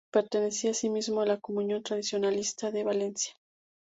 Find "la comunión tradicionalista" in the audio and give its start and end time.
1.27-2.71